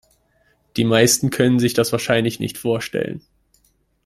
[0.77, 3.21] Die meisten können sich das wahrscheinlich nicht vorstellen.